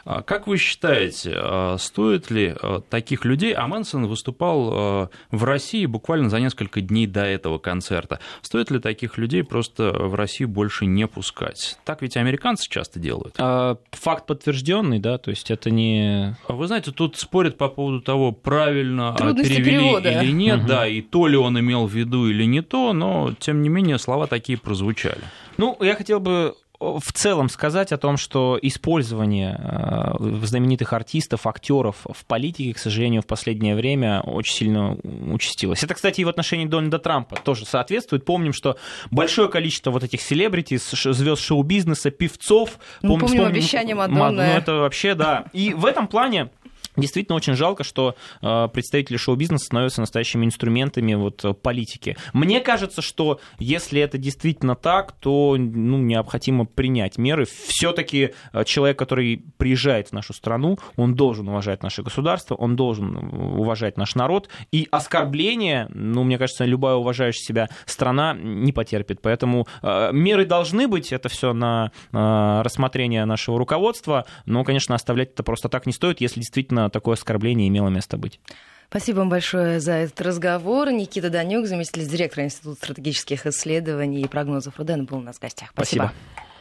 [0.07, 5.85] А, как вы считаете, а, стоит ли а, таких людей, а Мэнсон выступал в России
[5.87, 10.87] буквально за несколько дней до этого концерта, стоит ли таких людей просто в Россию больше
[10.87, 11.79] не пускать?
[11.85, 13.37] Так ведь американцы часто делают.
[13.37, 16.37] Факт подтвержденный, да, то есть это не...
[16.47, 20.23] Вы знаете, тут спорят по поводу того, правильно Трудности перевели перевода.
[20.23, 20.69] или нет, угу.
[20.69, 23.99] да, и то ли он имел в виду или не то, но тем не менее
[23.99, 25.23] слова такие прозвучали.
[25.59, 32.07] Ну, я хотел бы в целом сказать о том, что использование э, знаменитых артистов, актеров
[32.13, 34.97] в политике, к сожалению, в последнее время очень сильно
[35.33, 35.83] участилось.
[35.83, 38.25] Это, кстати, и в отношении Дональда Трампа тоже соответствует.
[38.25, 38.77] Помним, что
[39.11, 42.79] большое количество вот этих селебрити, звезд шоу-бизнеса, певцов.
[43.03, 44.37] Мы помним, помним обещание Мадонны.
[44.37, 45.47] Ну, это вообще, да.
[45.53, 46.51] И в этом плане
[46.97, 52.17] Действительно очень жалко, что э, представители шоу-бизнеса становятся настоящими инструментами вот, э, политики.
[52.33, 57.45] Мне кажется, что если это действительно так, то ну, необходимо принять меры.
[57.45, 63.17] Все-таки э, человек, который приезжает в нашу страну, он должен уважать наше государство, он должен
[63.17, 64.49] уважать наш народ.
[64.73, 69.21] И оскорбление, ну, мне кажется, любая уважающая себя страна не потерпит.
[69.21, 74.25] Поэтому меры должны быть, это все на рассмотрение нашего руководства.
[74.47, 78.41] Но, конечно, оставлять это просто так не стоит, если действительно такое оскорбление имело место быть.
[78.89, 80.91] Спасибо вам большое за этот разговор.
[80.91, 85.71] Никита Данюк, заместитель директора Института стратегических исследований и прогнозов РУДН, был у нас в гостях.
[85.73, 86.13] Спасибо.
[86.13, 86.46] Спасибо.